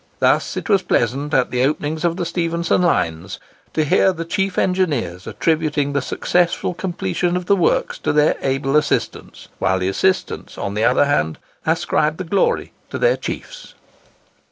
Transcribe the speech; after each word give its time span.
Thus 0.17 0.57
it 0.57 0.67
was 0.67 0.81
pleasant, 0.81 1.31
at 1.31 1.51
the 1.51 1.63
openings 1.63 2.03
of 2.03 2.17
the 2.17 2.25
Stephenson 2.25 2.81
lines, 2.81 3.39
to 3.75 3.83
hear 3.83 4.11
the 4.11 4.25
chief 4.25 4.57
engineers 4.57 5.27
attributing 5.27 5.93
the 5.93 6.01
successful 6.01 6.73
completion 6.73 7.37
of 7.37 7.45
the 7.45 7.55
works 7.55 7.99
to 7.99 8.11
their 8.11 8.35
able 8.41 8.75
assistants; 8.75 9.47
whilst 9.59 9.81
the 9.81 9.89
assistants, 9.89 10.57
on 10.57 10.73
the 10.73 10.85
other 10.85 11.05
hand, 11.05 11.37
ascribed 11.67 12.17
the 12.17 12.23
glory 12.23 12.73
to 12.89 12.97
their 12.97 13.15
chiefs. 13.15 13.75